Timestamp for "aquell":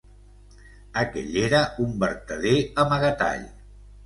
1.01-1.37